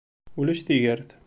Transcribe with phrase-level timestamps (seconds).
[0.39, 1.09] Ulac tigert.